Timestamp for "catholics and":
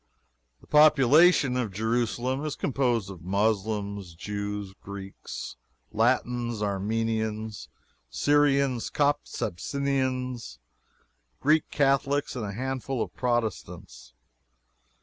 11.69-12.43